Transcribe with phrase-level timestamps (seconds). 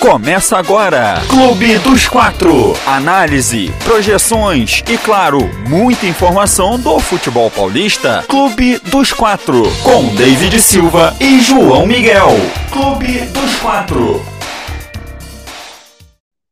[0.00, 2.72] Começa agora, Clube dos Quatro.
[2.86, 8.24] Análise, projeções e, claro, muita informação do futebol paulista.
[8.26, 12.28] Clube dos Quatro, com David Silva e João Miguel.
[12.72, 14.22] Clube dos Quatro.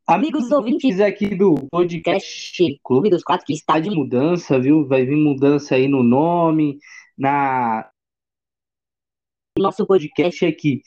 [0.05, 4.87] Amigos ouvintes aqui do podcast Clube dos Quatro, que está de mudança, viu?
[4.87, 6.77] Vai vir mudança aí no nome,
[7.17, 7.89] na
[9.57, 10.83] nosso podcast aqui.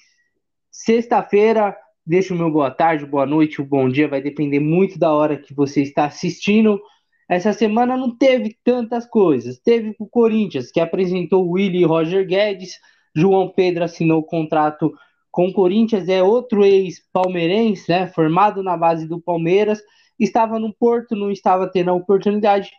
[0.70, 5.12] Sexta-feira, deixo o meu boa tarde, boa noite, o bom dia, vai depender muito da
[5.12, 6.80] hora que você está assistindo.
[7.28, 9.58] Essa semana não teve tantas coisas.
[9.58, 12.78] Teve o Corinthians, que apresentou o Willi e Roger Guedes.
[13.14, 14.92] João Pedro assinou o contrato
[15.30, 18.06] com o Corinthians, é outro ex-palmeirense, né?
[18.08, 19.80] Formado na base do Palmeiras.
[20.20, 22.70] Estava no Porto, não estava tendo a oportunidade.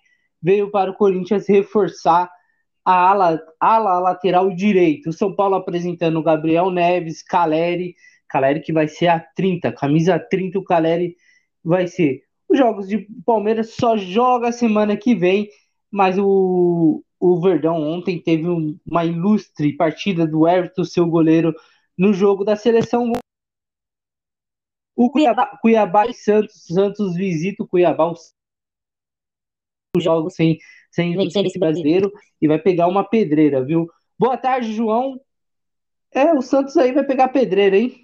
[0.41, 2.29] Veio para o Corinthians reforçar
[2.85, 5.09] a ala, ala lateral direito.
[5.09, 7.95] O São Paulo apresentando Gabriel Neves, Caleri,
[8.33, 11.15] Caleri que vai ser a 30, camisa 30, o Caleri
[11.63, 12.23] vai ser.
[12.49, 15.47] Os jogos de Palmeiras só joga semana que vem,
[15.91, 18.47] mas o, o Verdão ontem teve
[18.85, 21.53] uma ilustre partida do Everton, seu goleiro,
[21.95, 23.11] no jogo da seleção.
[24.95, 30.57] O Cuiabá, Cuiabá e Santos, Santos visita o Cuiabá, os jogos sem
[30.89, 33.89] sem esse brasileiro e vai pegar uma pedreira, viu?
[34.17, 35.19] Boa tarde, João.
[36.11, 38.02] É, o Santos aí vai pegar pedreira, hein?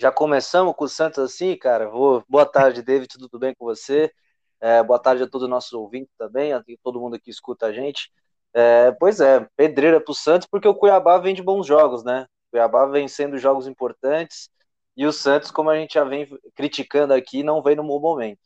[0.00, 1.86] Já começamos com o Santos assim, cara.
[1.86, 2.24] Vou...
[2.26, 4.10] Boa tarde, David, tudo bem com você?
[4.58, 7.72] É, boa tarde a todos os nossos ouvintes também, a todo mundo que escuta a
[7.74, 8.10] gente.
[8.54, 12.22] É, pois é, pedreira para o Santos, porque o Cuiabá vem de bons jogos, né?
[12.22, 14.48] O Cuiabá vem sendo jogos importantes
[14.96, 18.40] e o Santos, como a gente já vem criticando aqui, não vem no bom momento.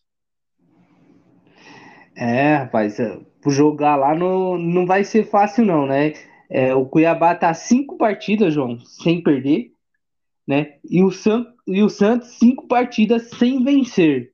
[2.16, 3.16] É, rapaz, é,
[3.46, 6.14] jogar lá não, não vai ser fácil, não, né?
[6.50, 9.72] É, o Cuiabá tá cinco partidas, João, sem perder,
[10.46, 10.74] né?
[10.88, 14.32] E o, San, e o Santos cinco partidas sem vencer.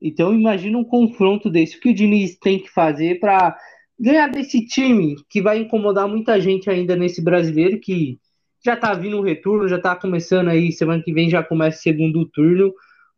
[0.00, 1.76] Então imagina um confronto desse.
[1.76, 3.56] O que o Diniz tem que fazer para
[3.98, 8.20] ganhar desse time que vai incomodar muita gente ainda nesse brasileiro que
[8.64, 11.82] já tá vindo o retorno, já tá começando aí, semana que vem já começa o
[11.82, 12.68] segundo turno.
[12.68, 12.72] O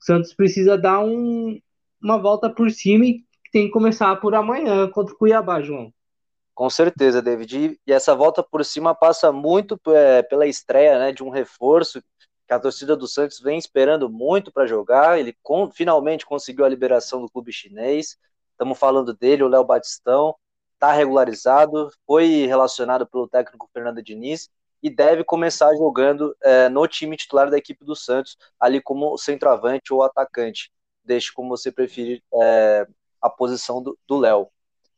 [0.04, 1.58] Santos precisa dar um,
[2.02, 3.22] uma volta por cima e
[3.52, 5.92] tem que começar por amanhã contra o Cuiabá, João.
[6.54, 7.78] Com certeza, David.
[7.86, 12.02] E essa volta por cima passa muito é, pela estreia né, de um reforço
[12.50, 15.20] que a torcida do Santos vem esperando muito para jogar.
[15.20, 18.18] Ele com, finalmente conseguiu a liberação do clube chinês.
[18.50, 20.34] Estamos falando dele, o Léo Batistão.
[20.74, 24.50] Está regularizado, foi relacionado pelo técnico Fernando Diniz
[24.82, 29.94] e deve começar jogando é, no time titular da equipe do Santos, ali como centroavante
[29.94, 30.72] ou atacante.
[31.04, 32.84] Deixe como você preferir é,
[33.22, 34.48] a posição do Léo.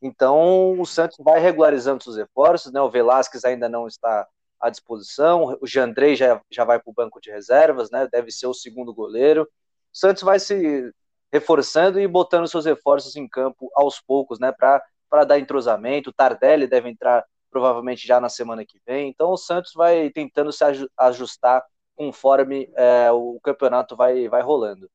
[0.00, 2.80] Então, o Santos vai regularizando seus reforços, né?
[2.80, 4.26] O Velasquez ainda não está
[4.62, 8.08] à disposição, o Jandrei já, já vai para o banco de reservas, né?
[8.10, 9.42] Deve ser o segundo goleiro.
[9.42, 9.46] O
[9.92, 10.92] Santos vai se
[11.32, 14.52] reforçando e botando seus reforços em campo aos poucos, né?
[14.52, 16.10] Para dar entrosamento.
[16.10, 19.08] O Tardelli deve entrar provavelmente já na semana que vem.
[19.08, 20.64] Então, o Santos vai tentando se
[20.96, 21.62] ajustar
[21.94, 24.88] conforme é, o campeonato vai, vai rolando.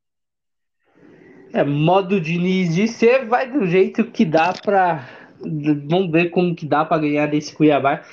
[1.53, 5.07] É, modo Diniz de ser, vai do jeito que dá pra.
[5.39, 8.03] Vamos ver como que dá para ganhar desse Cuiabá,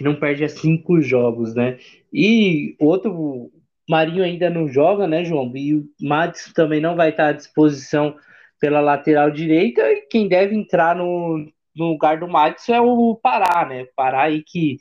[0.00, 1.76] que não perde a cinco jogos, né?
[2.10, 3.52] E outro,
[3.86, 5.52] Marinho ainda não joga, né, João?
[5.54, 8.16] E o Matos também não vai estar à disposição
[8.58, 11.46] pela lateral direita, e quem deve entrar no,
[11.76, 13.88] no lugar do Matos é o Pará, né?
[13.94, 14.78] Pará aí que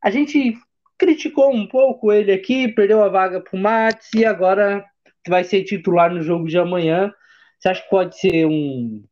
[0.00, 0.56] a gente
[0.96, 4.84] criticou um pouco ele aqui, perdeu a vaga pro Matos e agora
[5.26, 7.12] vai ser titular no jogo de amanhã.
[7.58, 9.04] Você acha que pode ser um,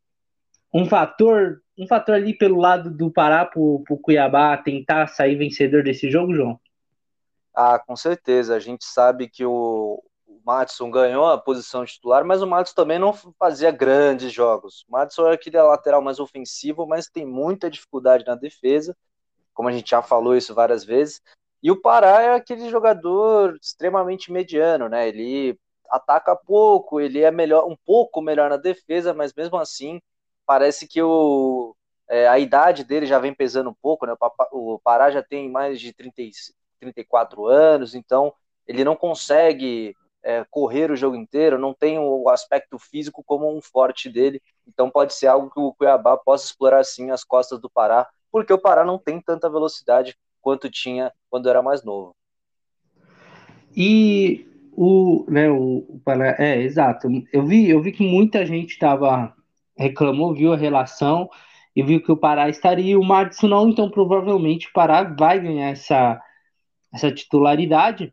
[0.72, 5.82] um fator um fator ali pelo lado do Pará para o Cuiabá tentar sair vencedor
[5.82, 6.60] desse jogo, João?
[7.54, 8.54] Ah, com certeza.
[8.56, 12.98] A gente sabe que o, o Matson ganhou a posição titular, mas o Matson também
[12.98, 14.84] não fazia grandes jogos.
[14.88, 18.96] O Matson é aquele lateral mais ofensivo, mas tem muita dificuldade na defesa,
[19.52, 21.20] como a gente já falou isso várias vezes.
[21.62, 25.08] E o Pará é aquele jogador extremamente mediano, né?
[25.08, 25.58] Ele
[25.90, 30.00] ataca pouco, ele é melhor, um pouco melhor na defesa, mas mesmo assim
[30.44, 31.63] parece que o,
[32.08, 34.14] é, a idade dele já vem pesando um pouco, né?
[34.52, 36.22] O Pará já tem mais de 30,
[36.80, 38.32] 34 anos, então
[38.66, 43.60] ele não consegue é, correr o jogo inteiro, não tem o aspecto físico como um
[43.60, 47.70] forte dele, então pode ser algo que o Cuiabá possa explorar sim as costas do
[47.70, 52.14] Pará, porque o Pará não tem tanta velocidade quanto tinha quando era mais novo.
[53.76, 56.02] E o, né, o, o
[56.38, 57.08] é, exato.
[57.32, 59.34] Eu vi, eu vi que muita gente estava
[59.76, 61.28] reclamou, viu a relação
[61.74, 65.40] e viu que o Pará estaria e o Madison não, então provavelmente o Pará vai
[65.40, 66.20] ganhar essa,
[66.92, 68.12] essa titularidade.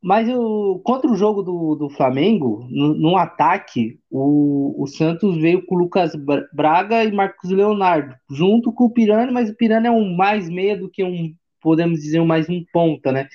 [0.00, 5.64] Mas o, contra o jogo do, do Flamengo, no, no ataque, o, o Santos veio
[5.64, 6.12] com o Lucas
[6.52, 10.76] Braga e Marcos Leonardo, junto com o Pirani, mas o Pirani é um mais meia
[10.76, 13.28] do que um, podemos dizer, um mais um ponta, né?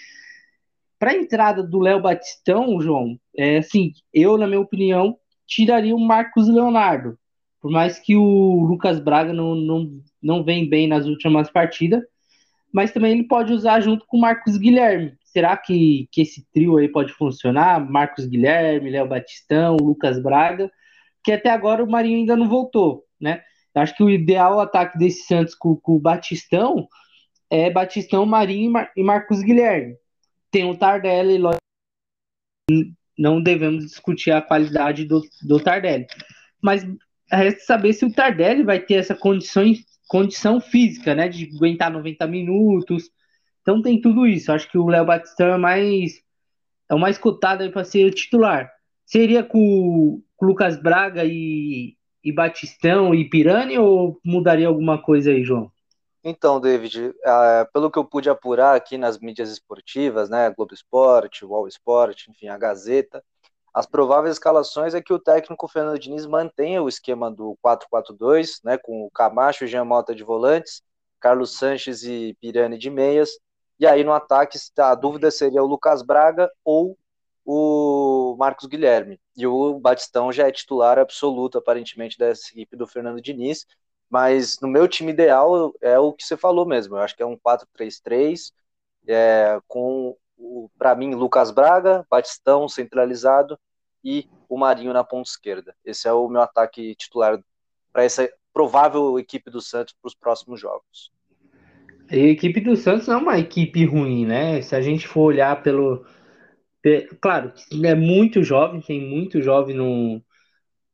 [0.99, 5.99] Para a entrada do Léo Batistão, João, é assim, eu, na minha opinião, tiraria o
[5.99, 7.17] Marcos Leonardo.
[7.61, 12.03] Por mais que o Lucas Braga não, não, não vem bem nas últimas partidas,
[12.71, 15.17] mas também ele pode usar junto com o Marcos Guilherme.
[15.23, 17.79] Será que, que esse trio aí pode funcionar?
[17.79, 20.71] Marcos Guilherme, Léo Batistão, Lucas Braga,
[21.23, 23.41] que até agora o Marinho ainda não voltou, né?
[23.75, 26.87] Acho que o ideal ataque desse Santos com, com o Batistão
[27.49, 29.95] é Batistão, Marinho e, Mar e Marcos Guilherme.
[30.49, 31.39] Tem o Tardelli,
[33.17, 36.07] não devemos discutir a qualidade do, do Tardelli.
[36.61, 36.85] Mas
[37.31, 39.63] resta saber se o Tardelli vai ter essa condição,
[40.07, 41.27] condição física, né?
[41.27, 43.09] De aguentar 90 minutos.
[43.61, 44.51] Então tem tudo isso.
[44.51, 46.21] Acho que o Léo Batistão é mais
[46.89, 48.71] é o mais cotado aí para ser titular.
[49.05, 55.43] Seria com, com Lucas Braga e, e Batistão e Pirani ou mudaria alguma coisa aí,
[55.43, 55.71] João?
[56.23, 61.45] Então, David, uh, pelo que eu pude apurar aqui nas mídias esportivas, né, Globo Esporte,
[61.45, 63.23] Wall Sport, enfim, a Gazeta,
[63.77, 68.75] as prováveis escalações é que o técnico Fernando Diniz mantenha o esquema do 4-4-2, né,
[68.75, 70.81] com o Camacho e Jean Mota de volantes,
[71.19, 73.37] Carlos Sanches e Pirani de meias,
[73.79, 76.97] e aí no ataque a dúvida seria o Lucas Braga ou
[77.45, 79.21] o Marcos Guilherme.
[79.35, 83.67] E o Batistão já é titular absoluto, aparentemente, dessa equipe do Fernando Diniz.
[84.09, 86.95] Mas no meu time ideal é o que você falou mesmo.
[86.95, 88.51] Eu acho que é um 4-3-3,
[89.07, 90.17] é, com,
[90.79, 93.57] para mim, Lucas Braga, Batistão centralizado
[94.07, 95.75] e o Marinho na ponta esquerda.
[95.83, 97.37] Esse é o meu ataque titular
[97.91, 101.11] para essa provável equipe do Santos para os próximos jogos.
[102.09, 104.61] A equipe do Santos não é uma equipe ruim, né?
[104.61, 106.05] Se a gente for olhar pelo.
[107.19, 107.51] Claro,
[107.83, 110.23] é muito jovem, tem muito jovem no,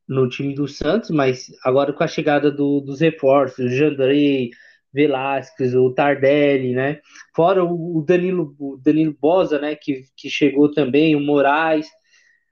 [0.08, 4.50] no time do Santos, mas agora com a chegada do, dos reforços, o Jandrei,
[4.92, 7.00] Velasquez, o Tardelli, né?
[7.32, 9.76] Fora o, Danilo, o Danilo Bosa, né?
[9.76, 11.86] Que, que chegou também, o Moraes,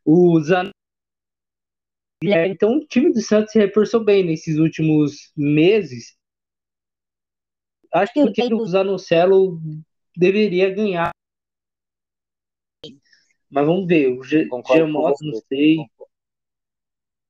[0.05, 0.71] o Zan...
[2.23, 6.17] Então o time do Santos se reforçou bem nesses últimos meses
[7.93, 9.61] Acho que o time do Zanocelo
[10.17, 11.11] deveria ganhar.
[13.51, 14.19] Mas vamos ver.
[14.19, 15.77] O Gemoto, não sei.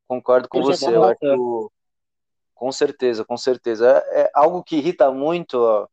[0.07, 0.95] Concordo com você.
[0.95, 1.73] Eu acho,
[2.55, 3.89] com certeza, com certeza.
[3.89, 5.89] É, é, algo que irrita muito a,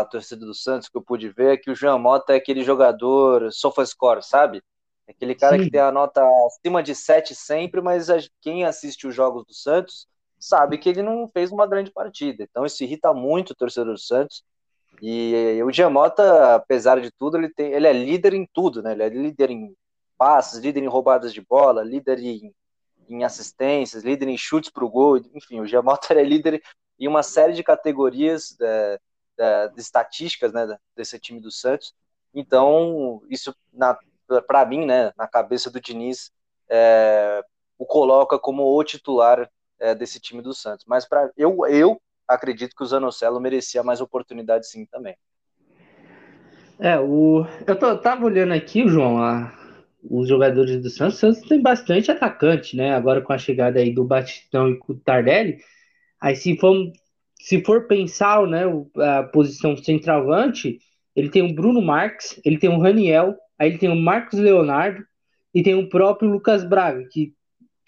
[0.00, 2.64] a, torcida do Santos, que eu pude ver, é que o Jean Mota é aquele
[2.64, 4.60] jogador sofascore, sabe?
[5.08, 5.64] Aquele cara Sim.
[5.64, 8.08] que tem a nota acima de 7 sempre, mas
[8.40, 10.06] quem assiste os jogos do Santos
[10.38, 12.44] sabe que ele não fez uma grande partida.
[12.44, 14.44] Então isso irrita muito o torcedor do Santos.
[15.00, 18.92] E o Giamota, apesar de tudo, ele, tem, ele é líder em tudo, né?
[18.92, 19.74] Ele é líder em
[20.16, 22.52] passes, líder em roubadas de bola, líder em,
[23.08, 25.18] em assistências, líder em chutes para o gol.
[25.34, 26.62] Enfim, o Giamota é líder
[26.98, 28.98] em uma série de categorias é,
[29.38, 31.94] é, de estatísticas né, desse time do Santos.
[32.34, 33.54] Então, isso,
[34.46, 36.30] para mim, né, na cabeça do Diniz,
[36.68, 37.42] é,
[37.78, 39.48] o coloca como o titular
[39.78, 40.84] é, desse time do Santos.
[40.86, 45.16] Mas para eu, eu acredito que o Zanocelo merecia mais oportunidade sim também.
[46.78, 49.52] É, o eu tô, tava olhando aqui, João, a,
[50.02, 52.94] os jogadores do Santos, o Santos tem bastante atacante, né?
[52.94, 55.58] Agora com a chegada aí do Batistão e com o Tardelli,
[56.20, 56.74] aí se for,
[57.40, 58.62] se for pensar, né,
[58.96, 60.78] a posição centralante,
[61.16, 65.04] ele tem o Bruno Marques, ele tem o Raniel, aí ele tem o Marcos Leonardo
[65.54, 67.34] e tem o próprio Lucas Braga, que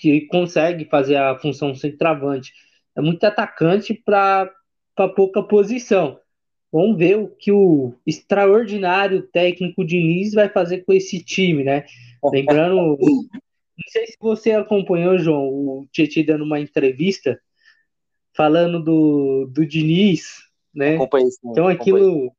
[0.00, 2.54] que consegue fazer a função centroavante.
[2.96, 4.50] É muito atacante para
[5.14, 6.18] pouca posição.
[6.72, 11.84] Vamos ver o que o extraordinário técnico Diniz vai fazer com esse time, né?
[12.24, 17.38] Lembrando, não sei se você acompanhou, João, o Tietchan dando uma entrevista
[18.34, 20.94] falando do, do Diniz, né?
[20.94, 22.32] Acompanhei, sim, então aquilo,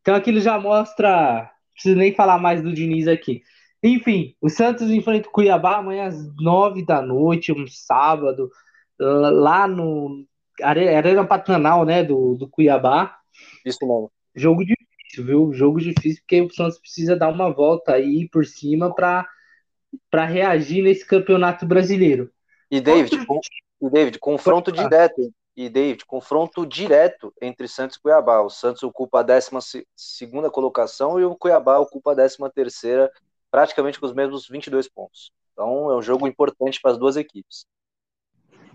[0.00, 3.42] então aquilo já mostra, preciso nem falar mais do Diniz aqui.
[3.82, 8.50] Enfim, o Santos enfrenta o Cuiabá amanhã às nove da noite, um sábado,
[8.98, 10.24] lá no
[10.62, 13.18] Arena Pantanal, né, do, do Cuiabá.
[13.64, 14.10] Isso mesmo.
[14.34, 15.52] Jogo difícil, viu?
[15.52, 21.06] Jogo difícil, porque o Santos precisa dar uma volta aí por cima para reagir nesse
[21.06, 22.30] campeonato brasileiro.
[22.70, 23.40] E David, com,
[23.82, 25.32] e David, confronto direto.
[25.56, 28.40] E David, confronto direto entre Santos e Cuiabá.
[28.40, 33.10] O Santos ocupa a 12 segunda colocação e o Cuiabá ocupa a 13 terceira
[33.50, 35.30] praticamente com os mesmos 22 pontos.
[35.52, 37.66] Então é um jogo importante para as duas equipes.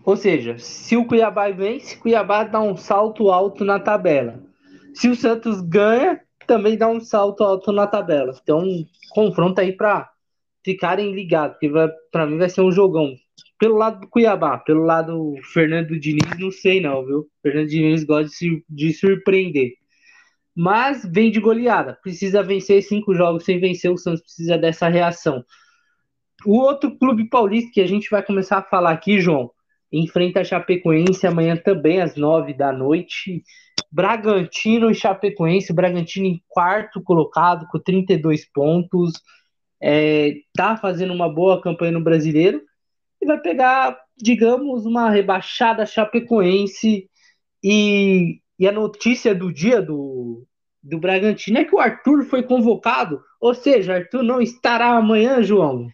[0.05, 4.41] Ou seja, se o Cuiabá vence, o Cuiabá dá um salto alto na tabela.
[4.93, 8.33] Se o Santos ganha, também dar um salto alto na tabela.
[8.41, 8.63] Então,
[9.11, 10.09] confronto aí para
[10.63, 13.13] ficarem ligados, porque para mim vai ser um jogão.
[13.59, 17.27] Pelo lado do Cuiabá, pelo lado do Fernando Diniz, não sei não, viu?
[17.43, 19.73] Fernando Diniz gosta de, de surpreender.
[20.55, 21.99] Mas vem de goleada.
[22.01, 23.91] Precisa vencer cinco jogos sem vencer.
[23.91, 25.43] O Santos precisa dessa reação.
[26.45, 29.51] O outro clube paulista que a gente vai começar a falar aqui, João,
[29.91, 33.43] enfrenta a Chapecoense amanhã também às nove da noite.
[33.91, 39.13] Bragantino e Chapecoense, Bragantino em quarto colocado com 32 pontos,
[39.81, 42.61] é, tá fazendo uma boa campanha no Brasileiro
[43.21, 47.09] e vai pegar, digamos, uma rebaixada Chapecoense
[47.63, 50.45] e, e a notícia do dia do,
[50.81, 55.89] do Bragantino é que o Arthur foi convocado, ou seja, Arthur não estará amanhã, João.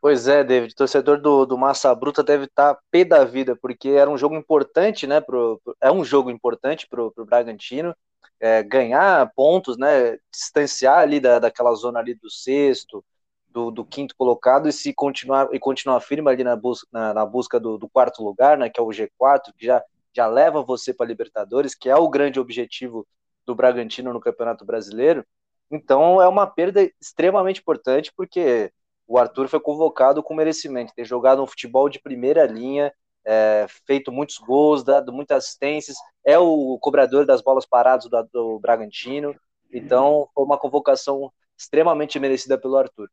[0.00, 3.90] Pois é, David, torcedor do, do Massa Bruta deve estar tá pé da vida, porque
[3.90, 5.20] era um jogo importante, né?
[5.20, 7.94] Pro, é um jogo importante para o Bragantino,
[8.40, 10.16] é, ganhar pontos, né?
[10.32, 13.04] Distanciar ali da, daquela zona ali do sexto,
[13.50, 17.26] do, do, quinto colocado e se continuar e continuar firme ali na busca, na, na
[17.26, 18.70] busca do, do, quarto lugar, né?
[18.70, 19.82] Que é o G4, que já,
[20.14, 23.06] já leva você para Libertadores, que é o grande objetivo
[23.44, 25.24] do Bragantino no Campeonato Brasileiro.
[25.70, 28.72] Então é uma perda extremamente importante, porque
[29.06, 32.92] o Arthur foi convocado com merecimento, ter jogado um futebol de primeira linha,
[33.24, 38.58] é, feito muitos gols, dado muitas assistências, é o cobrador das bolas paradas do, do
[38.60, 39.34] Bragantino,
[39.72, 43.10] então foi uma convocação extremamente merecida pelo Arthur.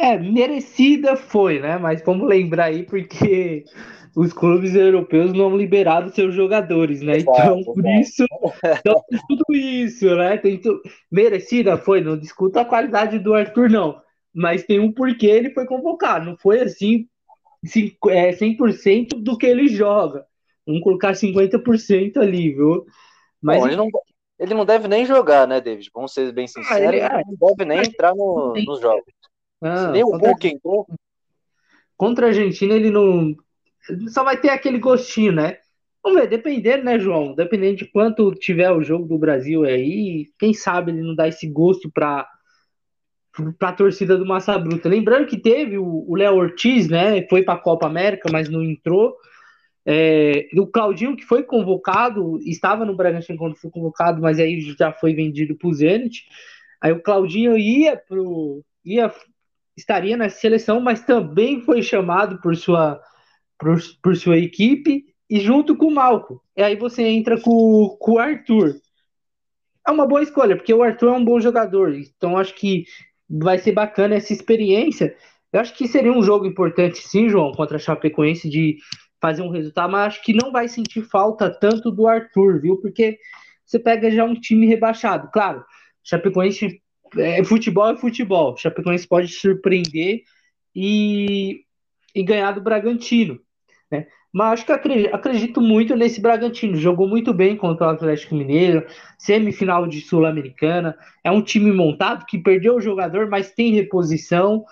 [0.00, 1.76] É, merecida foi, né?
[1.78, 3.64] Mas vamos lembrar aí porque
[4.16, 7.18] os clubes europeus não liberaram seus jogadores, né?
[7.18, 8.24] Então, por isso,
[8.80, 10.38] então, tudo isso, né?
[10.38, 10.80] Tem tu...
[11.10, 14.00] Merecida foi, não discuta a qualidade do Arthur, não
[14.32, 16.24] mas tem um porquê ele foi convocado.
[16.24, 17.06] Não foi assim
[17.64, 20.24] 100% é, do que ele joga.
[20.66, 22.86] Vamos colocar 50% ali, viu?
[23.42, 23.88] Mas Bom, ele, não,
[24.38, 25.90] ele não deve nem jogar, né, David?
[25.92, 29.04] Vamos ser bem sinceros, ah, ele, ele, é, não deve nem entrar no, nos jogos.
[29.60, 30.86] Ah, nem o Hulk entrou.
[31.96, 33.36] Contra a Argentina, ele não.
[34.08, 35.58] Só vai ter aquele gostinho, né?
[36.02, 37.34] Vamos ver, dependendo, né, João?
[37.34, 41.46] Dependendo de quanto tiver o jogo do Brasil aí, quem sabe ele não dá esse
[41.46, 42.26] gosto para
[43.60, 44.88] a torcida do Massa Bruta.
[44.88, 47.26] Lembrando que teve o Léo Ortiz, né?
[47.28, 49.14] Foi para a Copa América, mas não entrou.
[49.84, 54.92] É, o Claudinho, que foi convocado, estava no Bragantino quando foi convocado, mas aí já
[54.92, 56.24] foi vendido para o Zenit.
[56.80, 58.62] Aí o Claudinho ia pro.
[58.84, 59.12] ia
[59.80, 63.00] estaria na seleção, mas também foi chamado por sua,
[63.58, 66.42] por, por sua equipe e junto com o Malco.
[66.56, 68.76] E aí você entra com, com o Arthur.
[69.86, 71.94] É uma boa escolha, porque o Arthur é um bom jogador.
[71.94, 72.84] Então acho que
[73.28, 75.16] vai ser bacana essa experiência.
[75.52, 78.78] Eu acho que seria um jogo importante, sim, João, contra a Chapecoense, de
[79.20, 82.78] fazer um resultado, mas acho que não vai sentir falta tanto do Arthur, viu?
[82.78, 83.18] Porque
[83.66, 85.28] você pega já um time rebaixado.
[85.32, 85.64] Claro,
[86.02, 86.80] Chapecoense
[87.16, 88.56] é futebol é futebol.
[88.56, 90.22] Chapecoense pode surpreender
[90.74, 91.64] e,
[92.14, 93.40] e ganhar do Bragantino,
[93.90, 94.06] né?
[94.32, 96.76] Mas acho que acredito, acredito, muito nesse Bragantino.
[96.76, 98.86] Jogou muito bem contra o Atlético Mineiro,
[99.18, 100.96] semifinal de Sul-Americana.
[101.24, 104.64] É um time montado que perdeu o jogador, mas tem reposição.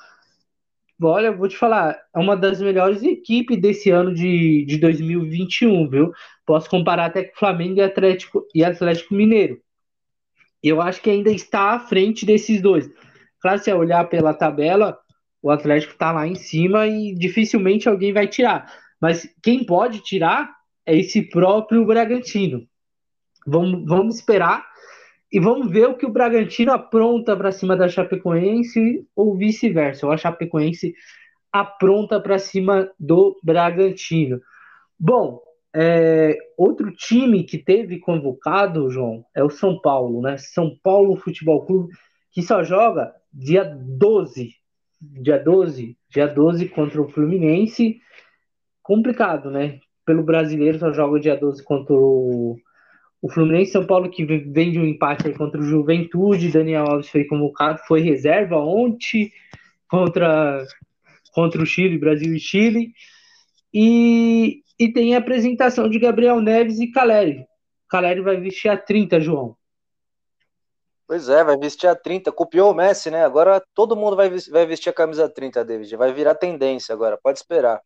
[1.03, 6.13] Olha, vou te falar, é uma das melhores equipes desse ano de, de 2021, viu?
[6.47, 9.61] Posso comparar até com Flamengo e Atlético, e Atlético Mineiro.
[10.63, 12.89] Eu acho que ainda está à frente desses dois.
[13.41, 14.99] Claro, se olhar pela tabela,
[15.43, 18.67] o Atlético está lá em cima e dificilmente alguém vai tirar
[19.01, 20.53] mas quem pode tirar
[20.85, 22.67] é esse próprio Bragantino.
[23.47, 24.67] Vamos, vamos esperar
[25.33, 30.07] e vamos ver o que o Bragantino apronta para cima da Chapecoense ou vice-versa.
[30.07, 30.95] Ou a Chapecoense
[31.53, 34.41] apronta para cima do Bragantino.
[34.99, 35.41] Bom,
[35.75, 40.37] é, outro time que teve convocado, João, é o São Paulo, né?
[40.39, 41.93] São Paulo Futebol Clube,
[42.33, 44.55] que só joga dia 12.
[45.01, 48.01] Dia 12, dia 12 contra o Fluminense
[48.83, 49.79] complicado, né?
[50.05, 52.57] Pelo brasileiro só joga dia 12 contra o,
[53.21, 57.25] o Fluminense, São Paulo que vem de um empate contra o Juventude, Daniel Alves foi
[57.25, 59.31] convocado, foi reserva ontem
[59.89, 60.65] contra,
[61.33, 62.93] contra o Chile, Brasil e Chile.
[63.73, 67.47] E, e tem a apresentação de Gabriel Neves e Caleri.
[67.89, 69.57] Caleri vai vestir a 30, João.
[71.07, 72.31] Pois é, vai vestir a 30.
[72.31, 73.25] Copiou o Messi, né?
[73.25, 75.97] Agora todo mundo vai, vai vestir a camisa 30, David.
[75.97, 77.81] Vai virar tendência agora, pode esperar.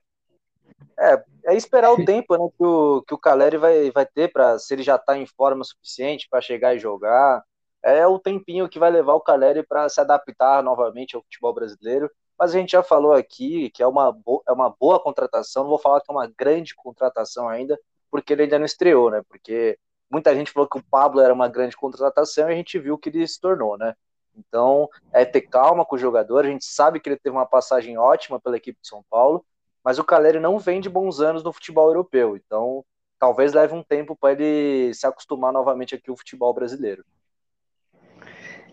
[0.98, 4.58] É, é esperar o tempo né, que, o, que o Caleri vai, vai ter para
[4.58, 7.42] se ele já está em forma suficiente para chegar e jogar.
[7.82, 12.10] É o tempinho que vai levar o Caleri para se adaptar novamente ao futebol brasileiro.
[12.42, 14.12] Mas a gente já falou aqui que é uma,
[14.48, 15.62] é uma boa contratação.
[15.62, 17.78] Não vou falar que é uma grande contratação ainda,
[18.10, 19.22] porque ele ainda não estreou, né?
[19.28, 19.78] Porque
[20.10, 23.10] muita gente falou que o Pablo era uma grande contratação e a gente viu que
[23.10, 23.94] ele se tornou, né?
[24.36, 26.44] Então, é ter calma com o jogador.
[26.44, 29.46] A gente sabe que ele teve uma passagem ótima pela equipe de São Paulo,
[29.84, 32.36] mas o Caleri não vem de bons anos no futebol europeu.
[32.36, 32.84] Então,
[33.20, 37.04] talvez leve um tempo para ele se acostumar novamente aqui ao futebol brasileiro.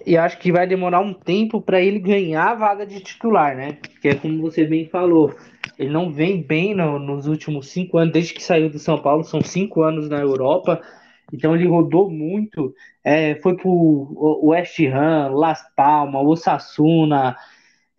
[0.05, 3.73] E acho que vai demorar um tempo para ele ganhar a vaga de titular, né?
[3.73, 5.35] Porque é como você bem falou,
[5.77, 9.23] ele não vem bem no, nos últimos cinco anos, desde que saiu do São Paulo,
[9.23, 10.81] são cinco anos na Europa.
[11.31, 17.35] Então ele rodou muito, é, foi pro West Ham, Las Palmas, Osasuna,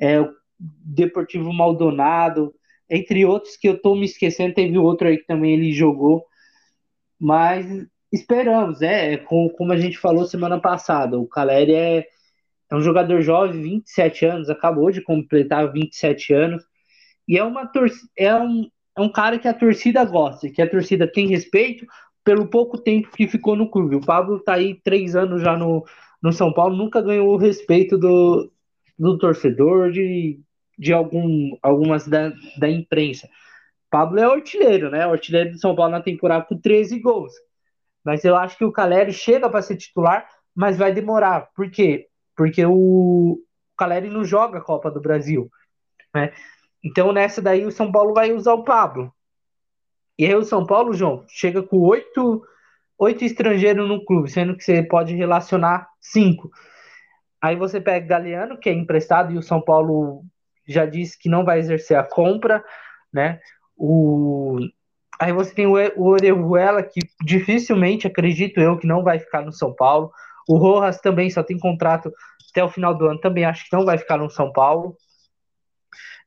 [0.01, 0.27] é,
[0.59, 2.53] Deportivo Maldonado,
[2.89, 6.25] entre outros que eu tô me esquecendo, teve outro aí que também ele jogou,
[7.19, 7.67] mas
[8.13, 12.07] esperamos, é, como a gente falou semana passada, o Caleri é,
[12.71, 16.65] é um jogador jovem, 27 anos, acabou de completar 27 anos,
[17.29, 17.71] e é uma
[18.17, 21.87] é um, é um cara que a torcida gosta, que a torcida tem respeito,
[22.25, 23.97] pelo pouco tempo que ficou no clube.
[23.97, 25.85] O Pablo está aí três anos já no,
[26.23, 28.51] no São Paulo, nunca ganhou o respeito do,
[28.99, 30.41] do torcedor, de,
[30.79, 33.29] de algum, algumas da, da imprensa.
[33.91, 35.07] Pablo é artilheiro, né?
[35.07, 37.33] O artilheiro do São Paulo na temporada com 13 gols.
[38.05, 41.51] Mas eu acho que o Caleri chega para ser titular, mas vai demorar.
[41.55, 42.09] Por quê?
[42.37, 43.39] Porque o,
[43.81, 45.51] Caleri não joga a Copa do Brasil.
[46.15, 46.33] Né?
[46.85, 49.11] Então nessa daí o São Paulo vai usar o Pablo.
[50.19, 52.45] E aí o São Paulo, João, chega com oito,
[52.99, 56.51] oito estrangeiros no clube, sendo que você pode relacionar cinco.
[57.41, 60.23] Aí você pega Galeano, que é emprestado, e o São Paulo
[60.69, 62.63] já disse que não vai exercer a compra,
[63.11, 63.41] né?
[63.75, 64.59] O...
[65.21, 69.75] Aí você tem o Orejuela, que dificilmente, acredito eu, que não vai ficar no São
[69.75, 70.11] Paulo.
[70.49, 72.11] O Rojas também só tem contrato
[72.51, 74.97] até o final do ano, também acho que não vai ficar no São Paulo.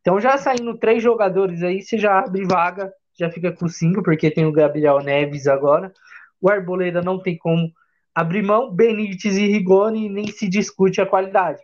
[0.02, 4.32] Então, já saindo três jogadores aí, você já abre vaga já fica com cinco, porque
[4.32, 5.94] tem o Gabriel Neves agora.
[6.42, 7.72] O Arboleda não tem como
[8.14, 8.74] abrir mão.
[8.74, 11.62] Benítez e Rigoni nem se discute a qualidade.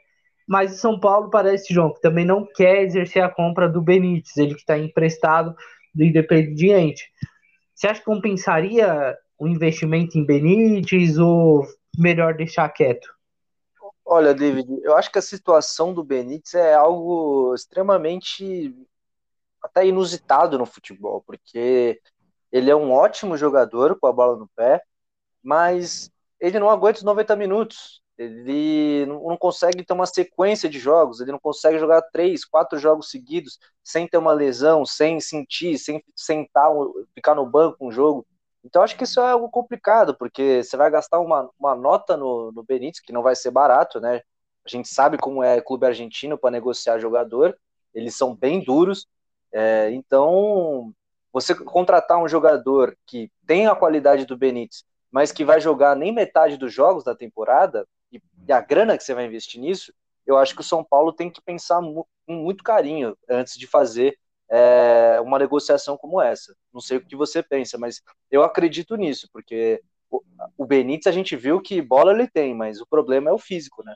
[0.48, 4.36] Mas o São Paulo parece, João, que também não quer exercer a compra do Benítez,
[4.38, 5.56] ele que está emprestado
[5.93, 7.12] do Independiente.
[7.73, 11.65] Você acha que compensaria o investimento em Benítez ou
[11.97, 13.08] melhor deixar quieto?
[14.06, 18.75] Olha, David, eu acho que a situação do Benítez é algo extremamente
[19.62, 22.02] até inusitado no futebol, porque
[22.52, 24.82] ele é um ótimo jogador com a bola no pé,
[25.43, 28.02] mas ele não aguenta os 90 minutos.
[28.19, 33.10] Ele não consegue ter uma sequência de jogos, ele não consegue jogar três, quatro jogos
[33.10, 36.69] seguidos sem ter uma lesão, sem sentir, sem sentar,
[37.15, 38.27] ficar no banco um jogo.
[38.62, 42.51] Então acho que isso é algo complicado, porque você vai gastar uma, uma nota no,
[42.51, 44.21] no Benítez, que não vai ser barato, né?
[44.65, 47.58] A gente sabe como é clube argentino para negociar jogador,
[47.93, 49.08] eles são bem duros,
[49.51, 50.93] é, então,
[51.32, 56.13] você contratar um jogador que tem a qualidade do Benítez, mas que vai jogar nem
[56.13, 57.88] metade dos jogos da temporada,
[58.50, 59.94] e, a grana que você vai investir nisso,
[60.26, 63.66] eu acho que o São Paulo tem que pensar mu com muito carinho antes de
[63.66, 64.18] fazer
[64.50, 66.56] é, uma negociação como essa.
[66.74, 69.82] Não sei o que você pensa, mas eu acredito nisso, porque
[70.12, 70.22] o,
[70.58, 73.84] o Benítez a gente viu que bola ele tem, mas o problema é o físico,
[73.84, 73.96] né?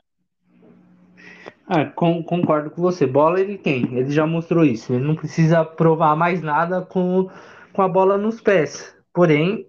[1.66, 3.06] Ah, com, concordo com você.
[3.06, 4.92] Bola ele tem, ele já mostrou isso.
[4.92, 7.30] Ele não precisa provar mais nada com,
[7.72, 8.94] com a bola nos pés.
[9.12, 9.66] Porém,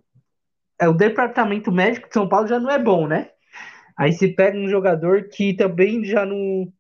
[0.80, 3.30] é, o departamento médico de São Paulo já não é bom, né?
[3.98, 6.72] Aí se pega um jogador que também já não,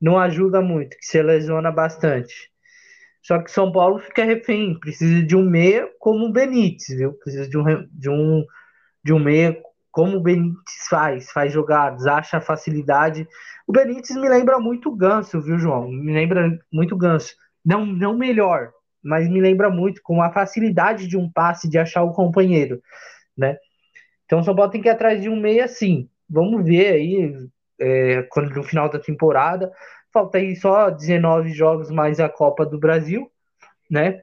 [0.00, 2.34] não ajuda muito, que se lesiona bastante.
[3.22, 7.14] Só que São Paulo fica refém, precisa de um meia como o Benítez, viu?
[7.14, 8.44] Precisa de um, de um,
[9.02, 9.56] de um meia
[9.90, 13.26] como o Benítez faz, faz jogadas, acha facilidade
[13.66, 15.88] o Benítez me lembra muito o Ganso, viu, João?
[15.88, 17.34] Me lembra muito o Ganso.
[17.64, 22.02] Não, não melhor, mas me lembra muito com a facilidade de um passe, de achar
[22.02, 22.82] o companheiro,
[23.36, 23.56] né?
[24.26, 26.08] Então o São Paulo tem que ir atrás de um meia assim.
[26.28, 29.72] Vamos ver aí é, quando no final da temporada.
[30.12, 33.30] Falta aí só 19 jogos mais a Copa do Brasil,
[33.90, 34.22] né?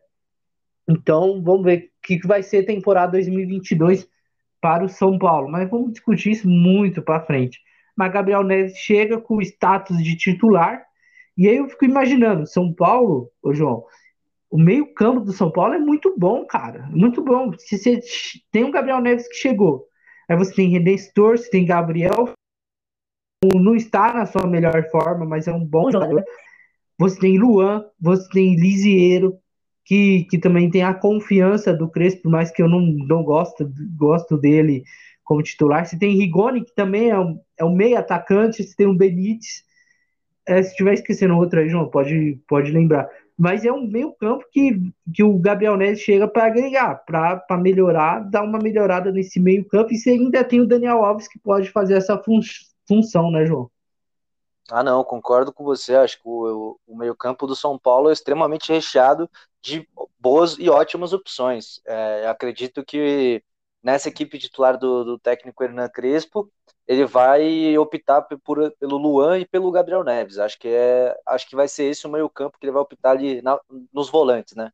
[0.88, 4.08] Então vamos ver o que, que vai ser a temporada 2022
[4.62, 5.50] para o São Paulo.
[5.50, 7.60] Mas vamos discutir isso muito para frente
[7.96, 10.84] mas Gabriel Neves chega com o status de titular.
[11.38, 13.86] E aí eu fico imaginando, São Paulo, ô João,
[14.50, 16.88] o meio-campo do São Paulo é muito bom, cara.
[16.90, 17.54] Muito bom.
[17.58, 18.02] Se você
[18.52, 19.88] tem o Gabriel Neves que chegou,
[20.32, 22.34] aí você tem René Stor, você tem Gabriel,
[23.54, 26.24] não está na sua melhor forma, mas é um bom jogador.
[26.98, 29.38] Você tem Luan, você tem Lisieiro,
[29.84, 33.70] que, que também tem a confiança do Crespo, por mais que eu não, não gosto,
[33.98, 34.84] gosto dele
[35.22, 35.86] como titular.
[35.86, 38.64] Você tem Rigoni, que também é um, é um meio atacante.
[38.64, 39.66] Você tem o Benítez.
[40.48, 43.10] É, se estiver esquecendo outro aí, João, pode, pode lembrar.
[43.42, 44.80] Mas é um meio campo que,
[45.12, 49.92] que o Gabriel Neves chega para agregar, para melhorar, dar uma melhorada nesse meio campo,
[49.92, 52.40] e você ainda tem o Daniel Alves que pode fazer essa fun
[52.88, 53.68] função, né, João?
[54.70, 55.96] Ah, não, concordo com você.
[55.96, 59.28] Acho que o, o meio-campo do São Paulo é extremamente recheado
[59.60, 59.88] de
[60.20, 61.82] boas e ótimas opções.
[61.84, 63.44] É, acredito que
[63.82, 66.48] nessa equipe titular do, do, técnico Hernan Crespo,
[66.92, 70.38] ele vai optar por, pelo Luan e pelo Gabriel Neves.
[70.38, 73.42] Acho que é, acho que vai ser esse o meio-campo que ele vai optar ali
[73.42, 73.58] na,
[73.94, 74.74] nos volantes, né?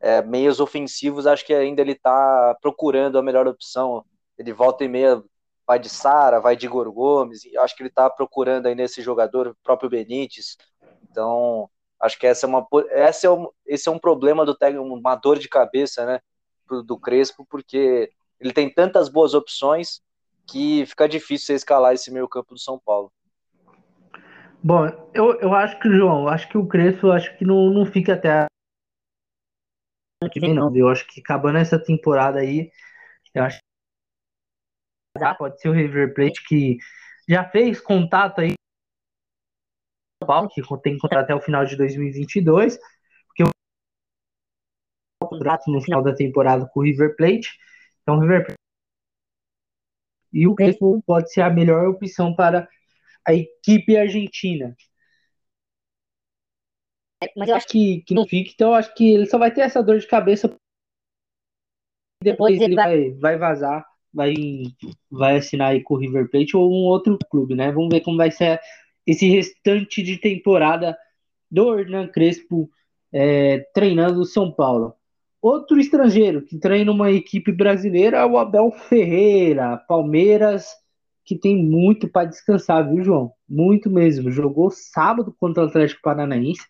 [0.00, 4.02] É, meios ofensivos, acho que ainda ele está procurando a melhor opção.
[4.38, 5.22] Ele volta e meia
[5.66, 9.48] vai de Sara, vai de Igor Gomes, acho que ele está procurando aí nesse jogador,
[9.48, 10.56] o próprio Benítez.
[11.10, 11.68] Então,
[12.00, 15.16] acho que essa é uma essa é um, esse é um problema do técnico, uma
[15.16, 16.20] dor de cabeça, né,
[16.86, 20.00] do Crespo, porque ele tem tantas boas opções
[20.48, 23.12] que fica difícil você escalar esse meio-campo do São Paulo.
[24.62, 28.14] Bom, eu, eu acho que, João, acho que o Crespo acho que não, não fica
[28.14, 28.46] até
[30.32, 32.72] que vem, não, Eu acho que acabando essa temporada aí,
[33.32, 33.58] eu acho
[35.36, 36.78] pode ser o River Plate que
[37.28, 38.54] já fez contato aí
[40.52, 42.78] que tem contrato até o final de 2022,
[43.26, 47.48] porque o contrato no final da temporada com o River Plate,
[48.02, 48.57] então o River Plate
[50.32, 52.68] e o Crespo pode ser a melhor opção para
[53.26, 54.76] a equipe argentina.
[57.36, 59.62] Mas eu acho que, que não fica, então eu acho que ele só vai ter
[59.62, 60.54] essa dor de cabeça.
[62.22, 64.34] Depois ele vai, vai vazar vai,
[65.10, 67.70] vai assinar aí com o River Plate ou um outro clube, né?
[67.72, 68.60] Vamos ver como vai ser
[69.06, 70.96] esse restante de temporada
[71.50, 72.68] do Hernan Crespo
[73.12, 74.94] é, treinando o São Paulo.
[75.40, 80.66] Outro estrangeiro que treina uma equipe brasileira é o Abel Ferreira, Palmeiras,
[81.24, 83.32] que tem muito para descansar, viu, João?
[83.48, 84.30] Muito mesmo.
[84.30, 86.66] Jogou sábado contra o Atlético Paranaense,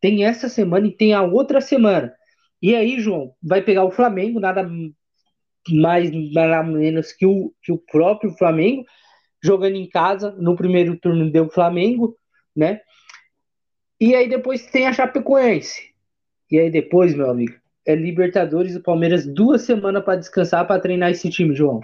[0.00, 2.14] tem essa semana e tem a outra semana.
[2.62, 4.68] E aí, João, vai pegar o Flamengo, nada
[5.70, 8.84] mais nada menos que o, que o próprio Flamengo,
[9.42, 10.32] jogando em casa.
[10.32, 12.16] No primeiro turno deu Flamengo,
[12.54, 12.80] né?
[13.98, 15.94] E aí depois tem a Chapecoense.
[16.50, 21.10] E aí depois, meu amigo, é Libertadores e Palmeiras duas semanas para descansar para treinar
[21.10, 21.80] esse time, João.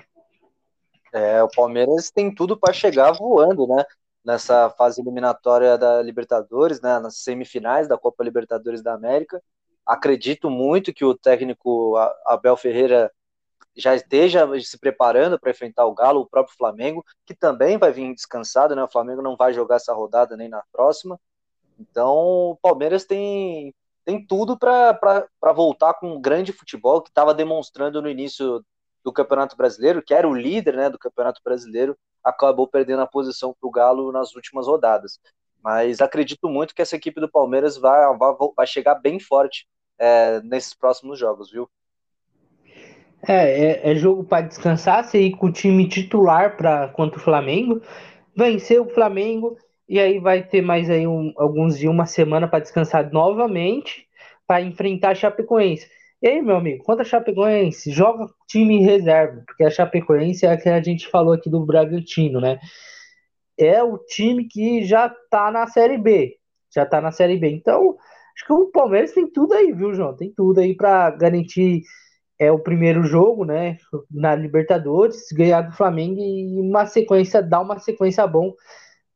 [1.12, 3.84] É, o Palmeiras tem tudo para chegar voando, né?
[4.24, 6.98] Nessa fase eliminatória da Libertadores, né?
[6.98, 9.42] Nas semifinais da Copa Libertadores da América.
[9.84, 13.10] Acredito muito que o técnico Abel Ferreira
[13.76, 18.14] já esteja se preparando para enfrentar o Galo, o próprio Flamengo, que também vai vir
[18.14, 18.82] descansado, né?
[18.82, 21.18] O Flamengo não vai jogar essa rodada nem na próxima.
[21.78, 22.14] Então,
[22.50, 23.74] o Palmeiras tem,
[24.10, 28.64] tem tudo para voltar com um grande futebol que estava demonstrando no início
[29.04, 33.54] do Campeonato Brasileiro, que era o líder né, do Campeonato Brasileiro, acabou perdendo a posição
[33.58, 35.20] para o Galo nas últimas rodadas.
[35.62, 40.40] Mas acredito muito que essa equipe do Palmeiras vai, vai, vai chegar bem forte é,
[40.40, 41.70] nesses próximos jogos, viu?
[43.28, 47.22] É, é, é jogo para descansar, você ir com o time titular para contra o
[47.22, 47.80] Flamengo,
[48.34, 49.56] vencer o Flamengo
[49.90, 54.06] e aí vai ter mais aí um, alguns dias, uma semana para descansar novamente
[54.46, 55.88] para enfrentar a Chapecoense.
[56.22, 60.56] E aí, meu amigo, contra a Chapecoense, joga time reserva, porque a Chapecoense é a
[60.56, 62.60] que a gente falou aqui do Bragantino, né?
[63.58, 66.36] É o time que já tá na Série B,
[66.72, 67.50] já tá na Série B.
[67.50, 67.96] Então,
[68.36, 70.16] acho que o Palmeiras tem tudo aí, viu, João?
[70.16, 71.82] Tem tudo aí para garantir
[72.38, 73.76] é o primeiro jogo, né,
[74.10, 78.54] na Libertadores, ganhar do Flamengo e uma sequência, dar uma sequência bom,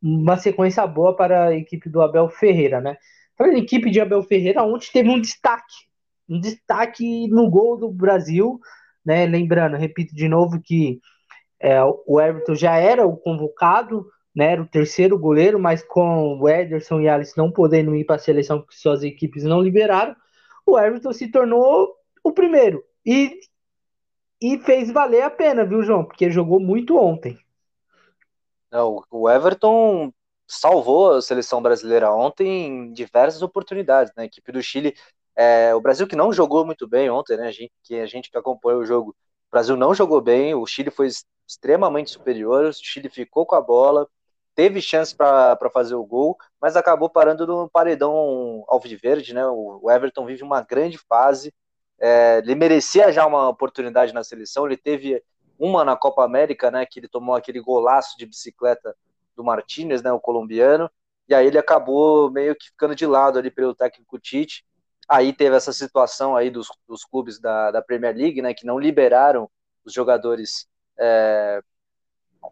[0.05, 2.99] uma sequência boa para a equipe do Abel Ferreira, né?
[3.37, 5.75] Para a equipe de Abel Ferreira, ontem teve um destaque,
[6.29, 8.61] um destaque no gol do Brasil,
[9.05, 9.25] né?
[9.25, 11.01] Lembrando, repito de novo que
[11.59, 14.53] é, o Everton já era o convocado, né?
[14.53, 18.19] Era o terceiro goleiro, mas com o Ederson e Alisson não podendo ir para a
[18.19, 20.14] seleção porque suas equipes não liberaram,
[20.67, 22.85] o Everton se tornou o primeiro.
[23.07, 23.40] E,
[24.40, 26.05] e fez valer a pena, viu, João?
[26.05, 27.38] Porque jogou muito ontem.
[28.75, 30.13] Não, o Everton
[30.49, 34.25] salvou a seleção brasileira ontem em diversas oportunidades, né?
[34.25, 34.97] A equipe do Chile,
[35.37, 37.47] é, o Brasil que não jogou muito bem ontem, né?
[37.47, 40.67] A gente, que a gente que acompanhou o jogo, o Brasil não jogou bem, o
[40.67, 41.09] Chile foi
[41.47, 44.09] extremamente superior, o Chile ficou com a bola,
[44.57, 49.47] teve chance para fazer o gol, mas acabou parando no paredão alviverde, né?
[49.47, 51.55] O Everton vive uma grande fase,
[52.01, 54.67] é, ele merecia já uma oportunidade na seleção.
[54.67, 55.23] Ele teve
[55.59, 56.87] uma na Copa América, né?
[56.87, 58.97] Que ele tomou aquele golaço de bicicleta
[59.37, 60.12] do Martinez, né?
[60.12, 60.90] O colombiano.
[61.29, 64.64] E aí ele acabou meio que ficando de lado ali pelo técnico Tite.
[65.09, 68.55] Aí teve essa situação aí dos, dos clubes da, da Premier League, né?
[68.55, 69.51] Que não liberaram
[69.85, 70.67] os jogadores
[70.99, 71.61] é,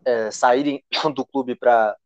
[0.05, 0.85] é, saírem
[1.15, 1.97] do clube para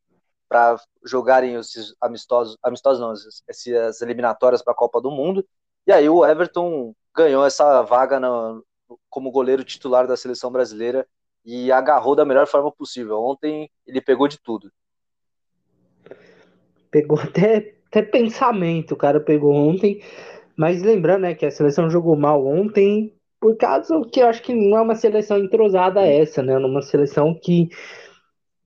[0.48, 3.12] para jogarem esses amistosos, amistosos não,
[3.48, 5.44] essas eliminatórias para a Copa do Mundo.
[5.84, 8.64] E aí o Everton ganhou essa vaga no,
[9.08, 11.06] como goleiro titular da seleção brasileira
[11.44, 13.18] e agarrou da melhor forma possível.
[13.20, 14.70] Ontem ele pegou de tudo.
[16.90, 20.02] Pegou até, até pensamento, o cara pegou ontem.
[20.56, 24.54] Mas lembrando né, que a seleção jogou mal ontem, por causa que eu acho que
[24.54, 26.56] não é uma seleção entrosada essa, né?
[26.56, 27.68] Uma seleção que,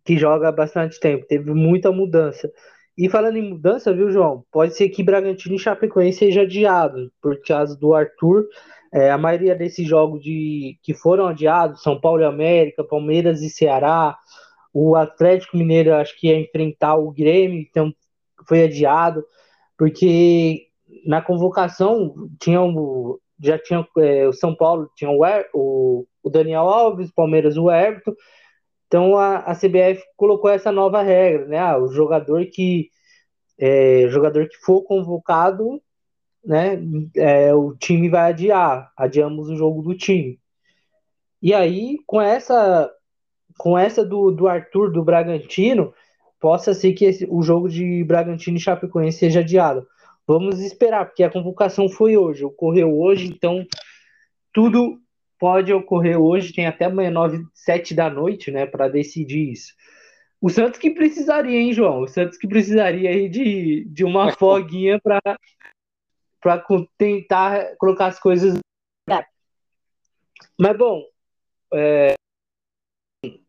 [0.04, 2.50] que joga bastante tempo, teve muita mudança.
[2.96, 4.44] E falando em mudança, viu, João?
[4.52, 8.46] Pode ser que Bragantino e Chapecoense seja adiado, por causa do Arthur.
[8.92, 13.48] É, a maioria desses jogos de, que foram adiados, São Paulo e América, Palmeiras e
[13.48, 14.18] Ceará,
[14.72, 17.92] o Atlético Mineiro acho que ia enfrentar o Grêmio, então
[18.48, 19.24] foi adiado,
[19.78, 20.66] porque
[21.06, 22.60] na convocação tinha
[23.42, 25.20] já tinha é, o São Paulo, tinha o,
[25.54, 28.12] o, o Daniel Alves, Palmeiras o Everton,
[28.86, 31.58] então a, a CBF colocou essa nova regra, né?
[31.58, 32.90] Ah, o jogador que
[33.56, 35.80] é, jogador que for convocado,
[36.44, 36.78] né?
[37.16, 40.38] É, o time vai adiar, adiamos o jogo do time.
[41.42, 42.90] E aí com essa
[43.58, 45.92] com essa do, do Arthur do Bragantino,
[46.40, 49.86] possa ser que esse, o jogo de Bragantino e Chapecoense seja adiado.
[50.26, 53.66] Vamos esperar, porque a convocação foi hoje, ocorreu hoje, então
[54.52, 54.98] tudo
[55.38, 59.74] pode ocorrer hoje, tem até amanhã, 9, 7 da noite, né, para decidir isso.
[60.40, 62.02] O Santos que precisaria, hein, João?
[62.02, 65.20] O Santos que precisaria aí de, de uma foguinha para
[66.40, 66.64] para
[66.96, 68.58] tentar colocar as coisas.
[70.58, 71.02] Mas bom,
[71.74, 72.14] é,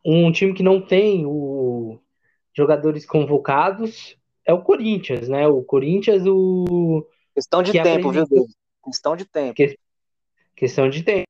[0.06, 2.00] um time que não tem o
[2.54, 5.48] jogadores convocados é o Corinthians, né?
[5.48, 8.46] O Corinthians, o questão de tempo, apresentou...
[8.46, 8.48] viu?
[8.84, 9.54] Questão de tempo.
[9.54, 9.78] Que...
[10.56, 11.26] Questão de tempo.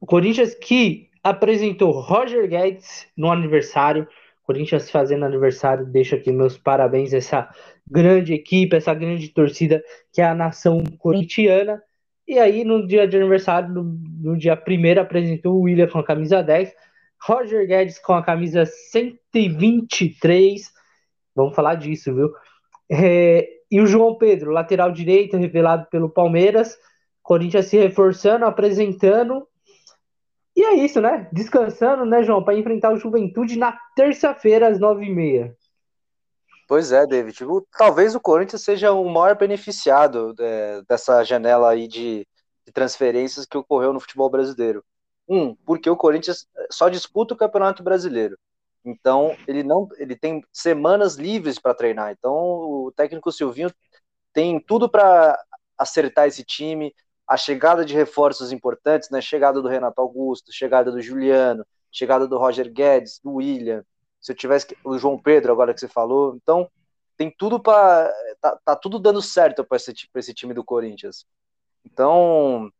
[0.00, 4.08] O Corinthians que apresentou Roger Guedes no aniversário.
[4.44, 7.48] Corinthians fazendo aniversário, deixo aqui meus parabéns essa
[7.86, 11.82] grande equipe, essa grande torcida que é a nação corintiana.
[12.26, 16.04] E aí, no dia de aniversário, no, no dia primeiro, apresentou o William com a
[16.04, 16.72] camisa 10,
[17.22, 20.72] Roger Guedes com a camisa 123.
[21.34, 22.32] Vamos falar disso, viu?
[22.90, 26.78] É, e o João Pedro, lateral direito, revelado pelo Palmeiras.
[27.22, 29.46] Corinthians se reforçando, apresentando
[30.56, 31.28] e é isso, né?
[31.32, 35.56] Descansando, né, João, para enfrentar o Juventude na terça-feira, às nove e meia.
[36.66, 37.38] Pois é, David.
[37.76, 42.26] Talvez o Corinthians seja o maior beneficiado é, dessa janela aí de,
[42.66, 44.84] de, transferências que ocorreu no futebol brasileiro.
[45.28, 48.38] Um, porque o Corinthians só disputa o Campeonato Brasileiro.
[48.84, 52.12] Então, ele não ele tem semanas livres para treinar.
[52.12, 53.72] Então, o técnico Silvinho
[54.32, 55.38] tem tudo para
[55.78, 56.94] acertar esse time,
[57.26, 59.20] a chegada de reforços importantes, né?
[59.20, 63.84] Chegada do Renato Augusto, chegada do Juliano, chegada do Roger Guedes, do William,
[64.24, 66.66] se eu tivesse o João Pedro agora que você falou, então
[67.14, 68.10] tem tudo para
[68.40, 71.26] tá, tá, tudo dando certo para esse, esse time do Corinthians.
[71.84, 72.70] Então,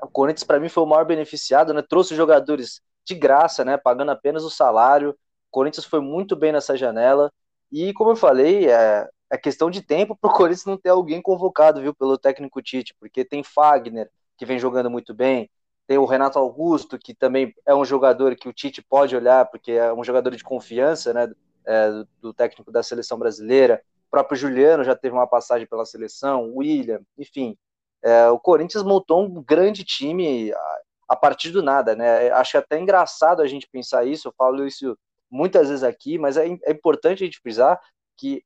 [0.00, 1.82] o Corinthians para mim foi o maior beneficiado, né?
[1.82, 3.76] Trouxe jogadores de graça, né?
[3.76, 5.10] Pagando apenas o salário.
[5.10, 5.16] O
[5.50, 7.32] Corinthians foi muito bem nessa janela
[7.72, 11.20] e como eu falei, é, é questão de tempo para o Corinthians não ter alguém
[11.20, 15.50] convocado, viu, pelo técnico Tite, porque tem Fagner, que vem jogando muito bem,
[15.88, 19.72] tem o Renato Augusto, que também é um jogador que o Tite pode olhar, porque
[19.72, 21.32] é um jogador de confiança, né,
[21.66, 23.82] é, do técnico da seleção brasileira.
[24.06, 27.56] O próprio Juliano já teve uma passagem pela seleção, William, enfim.
[28.02, 32.30] É, o Corinthians montou um grande time a, a partir do nada, né?
[32.32, 34.96] Acho até engraçado a gente pensar isso, eu falo isso
[35.30, 37.80] muitas vezes aqui, mas é, é importante a gente frisar
[38.14, 38.44] que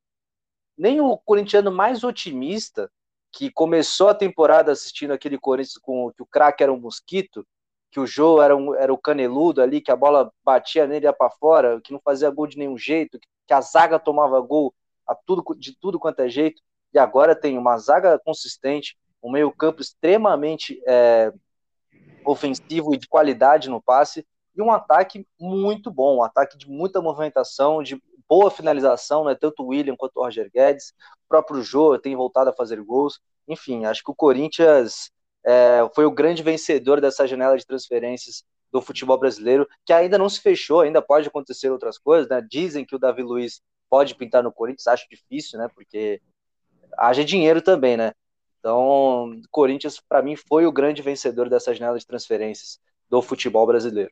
[0.79, 2.89] nem o corintiano mais otimista,
[3.33, 7.47] que começou a temporada assistindo aquele Corinthians com que o craque era um mosquito,
[7.91, 11.13] que o Jô era, um, era o caneludo ali, que a bola batia nele ia
[11.13, 14.75] para fora, que não fazia gol de nenhum jeito, que a zaga tomava gol
[15.07, 19.81] a tudo, de tudo quanto é jeito, e agora tem uma zaga consistente, um meio-campo
[19.81, 21.33] extremamente é,
[22.25, 27.01] ofensivo e de qualidade no passe, e um ataque muito bom, um ataque de muita
[27.01, 28.01] movimentação, de
[28.33, 29.35] boa finalização, né?
[29.35, 30.95] Tanto o William quanto o Roger Guedes,
[31.27, 33.21] o próprio Jô tem voltado a fazer gols.
[33.47, 35.11] Enfim, acho que o Corinthians
[35.45, 38.43] é, foi o grande vencedor dessa janela de transferências
[38.73, 42.41] do futebol brasileiro, que ainda não se fechou, ainda pode acontecer outras coisas, né?
[42.41, 45.69] Dizem que o Davi Luiz pode pintar no Corinthians, acho difícil, né?
[45.75, 46.19] Porque
[46.97, 48.13] haja dinheiro também, né?
[48.61, 54.11] Então, Corinthians, para mim, foi o grande vencedor dessa janela de transferências do futebol brasileiro.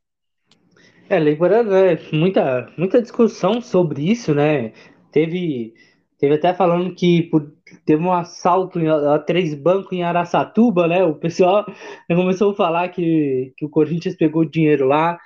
[1.10, 4.72] É, lembrando, né, muita, muita discussão sobre isso, né?
[5.10, 5.74] Teve,
[6.16, 7.52] teve até falando que por,
[7.84, 11.02] teve um assalto a, a três bancos em Araçatuba, né?
[11.04, 11.66] O pessoal
[12.08, 15.18] começou a falar que, que o Corinthians pegou dinheiro lá.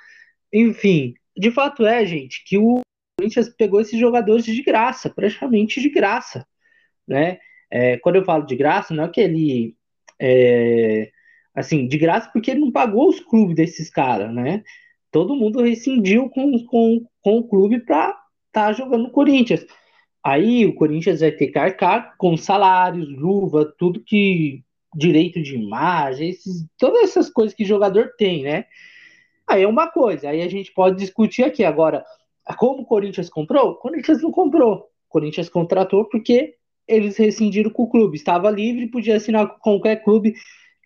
[0.51, 2.81] Enfim, de fato é, gente, que o
[3.19, 6.47] Corinthians pegou esses jogadores de graça, praticamente de graça,
[7.07, 7.37] né?
[7.69, 9.77] É, quando eu falo de graça, não é que ele
[10.19, 11.11] é,
[11.53, 14.63] assim, de graça porque ele não pagou os clubes desses caras, né?
[15.15, 18.19] Todo mundo rescindiu com, com, com o clube para estar
[18.51, 19.65] tá jogando no Corinthians.
[20.21, 24.61] Aí o Corinthians vai ter que arcar com salários, luva, tudo que.
[24.93, 28.65] direito de imagem, esses, todas essas coisas que jogador tem, né?
[29.47, 31.63] Aí é uma coisa, aí a gente pode discutir aqui.
[31.63, 32.03] Agora,
[32.57, 33.69] como o Corinthians comprou?
[33.69, 34.79] O Corinthians não comprou.
[34.79, 38.17] O Corinthians contratou porque eles rescindiram com o clube.
[38.17, 40.33] Estava livre, podia assinar com qualquer clube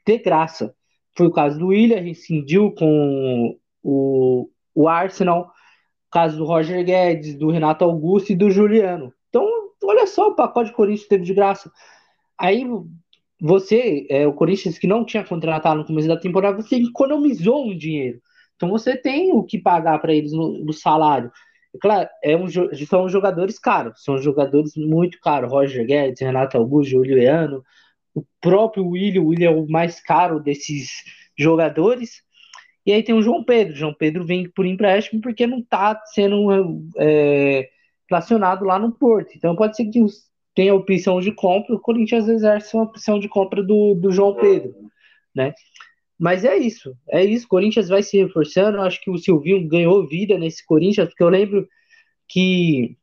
[0.06, 0.76] de graça.
[1.18, 5.52] Foi o caso do William, rescindiu com o, o Arsenal,
[6.12, 9.14] caso do Roger Guedes, do Renato Augusto e do Juliano.
[9.30, 9.48] Então,
[9.84, 11.72] olha só o pacote Corinthians teve de graça.
[12.38, 12.66] Aí
[13.40, 17.78] você, é, o Corinthians que não tinha contratado no começo da temporada, você economizou um
[17.78, 18.22] dinheiro.
[18.56, 21.32] Então você tem o que pagar para eles no, no, salário.
[21.82, 22.48] Claro, é um,
[22.88, 25.52] são jogadores caros, são jogadores muito caros.
[25.52, 27.64] Roger Guedes, Renato Augusto, Juliano,
[28.14, 30.90] o próprio William, o William é o mais caro desses
[31.38, 32.22] jogadores.
[32.90, 33.76] E aí tem o João Pedro.
[33.76, 36.50] João Pedro vem por empréstimo porque não está sendo
[36.98, 37.70] é,
[38.10, 39.32] relacionado lá no Porto.
[39.36, 40.04] Então pode ser que
[40.56, 44.74] tenha opção de compra, o Corinthians exerce uma opção de compra do, do João Pedro,
[45.36, 45.54] né?
[46.18, 47.48] Mas é isso, é isso.
[47.48, 48.80] Corinthians vai se reforçando.
[48.80, 51.68] Eu acho que o Silvinho ganhou vida nesse Corinthians, porque eu lembro
[52.28, 52.98] que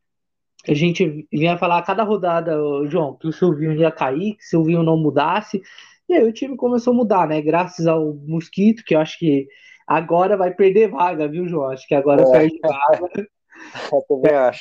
[0.66, 2.56] a gente vinha falar a cada rodada,
[2.88, 5.62] João, que o Silvinho ia cair, que o Silvinho não mudasse.
[6.08, 7.40] E aí o time começou a mudar, né?
[7.40, 9.46] Graças ao Mosquito, que eu acho que
[9.86, 11.70] agora vai perder vaga, viu, João?
[11.70, 12.30] Acho que agora é.
[12.30, 13.28] perde vaga.
[13.92, 14.60] Eu também acho.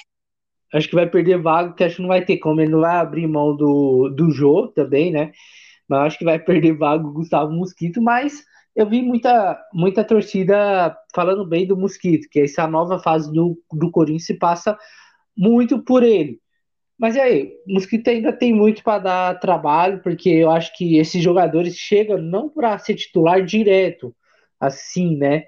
[0.73, 2.61] Acho que vai perder vaga, que acho que não vai ter como.
[2.61, 5.31] Ele não vai abrir mão do, do Jô também, né?
[5.88, 8.43] Mas acho que vai perder vaga o Gustavo Mosquito, mas
[8.75, 13.89] eu vi muita, muita torcida falando bem do Mosquito, que essa nova fase do, do
[13.89, 14.77] Corinthians se passa
[15.38, 16.39] muito por ele.
[16.97, 20.97] Mas e aí, o Mosquito ainda tem muito para dar trabalho, porque eu acho que
[20.97, 24.15] esses jogadores chegam não para ser titular direto,
[24.59, 25.43] assim, né?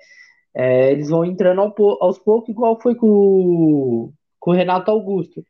[0.54, 5.46] É, eles vão entrando aos poucos, igual foi com, com o Renato Augusto.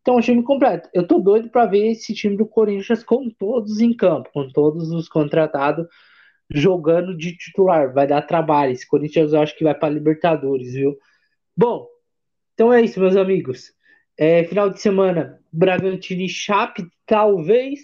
[0.00, 0.88] Então, o time completo.
[0.94, 4.90] Eu tô doido para ver esse time do Corinthians com todos em campo, com todos
[4.90, 5.86] os contratados
[6.50, 7.92] jogando de titular.
[7.92, 8.72] Vai dar trabalho.
[8.72, 10.96] Esse Corinthians eu acho que vai para Libertadores, viu?
[11.56, 11.86] Bom,
[12.54, 13.72] então é isso, meus amigos.
[14.18, 17.80] É, final de semana, Bragantino e Chape, talvez.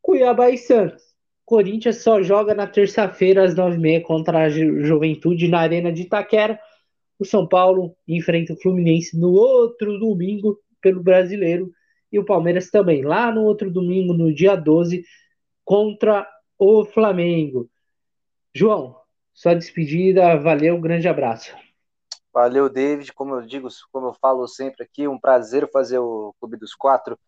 [0.00, 1.02] Cuiabá e Santos.
[1.48, 6.02] Corinthians só joga na terça-feira às nove e meia contra a Juventude na Arena de
[6.02, 6.60] Itaquera.
[7.18, 11.72] O São Paulo enfrenta o Fluminense no outro domingo pelo Brasileiro
[12.12, 15.02] e o Palmeiras também, lá no outro domingo, no dia 12,
[15.64, 17.66] contra o Flamengo.
[18.54, 18.96] João,
[19.32, 21.56] sua despedida, valeu, grande abraço.
[22.30, 23.10] Valeu, David.
[23.14, 27.18] Como eu digo, como eu falo sempre aqui, um prazer fazer o Clube dos Quatro,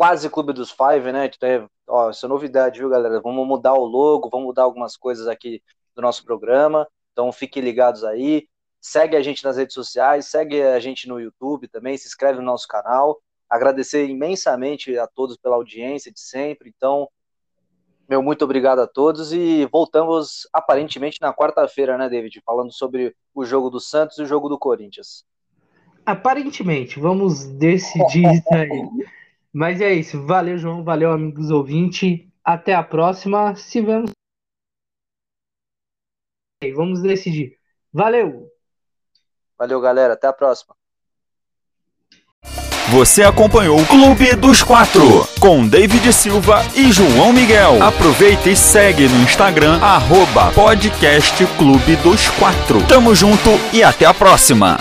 [0.00, 1.30] quase Clube dos Five, né?
[1.42, 3.20] É, ó, isso é novidade, viu, galera?
[3.20, 5.62] Vamos mudar o logo, vamos mudar algumas coisas aqui
[5.94, 6.88] do nosso programa.
[7.12, 8.48] Então fiquem ligados aí.
[8.80, 12.46] Segue a gente nas redes sociais, segue a gente no YouTube também, se inscreve no
[12.46, 13.20] nosso canal.
[13.46, 16.72] Agradecer imensamente a todos pela audiência de sempre.
[16.74, 17.06] Então,
[18.08, 22.40] meu muito obrigado a todos e voltamos aparentemente na quarta-feira, né, David?
[22.46, 25.26] Falando sobre o jogo do Santos e o jogo do Corinthians.
[26.06, 29.10] Aparentemente, vamos decidir isso aí.
[29.52, 30.24] Mas é isso.
[30.26, 30.84] Valeu, João.
[30.84, 32.26] Valeu, amigos ouvintes.
[32.44, 33.54] Até a próxima.
[33.56, 34.10] Se vemos.
[36.74, 37.56] Vamos decidir.
[37.92, 38.48] Valeu!
[39.58, 40.14] Valeu, galera.
[40.14, 40.74] Até a próxima.
[42.90, 47.80] Você acompanhou o Clube dos Quatro com David Silva e João Miguel.
[47.80, 52.84] Aproveita e segue no Instagram arroba podcast Clube dos Quatro.
[52.88, 54.76] Tamo junto e até a próxima.